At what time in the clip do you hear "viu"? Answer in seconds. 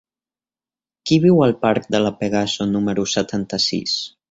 1.25-1.43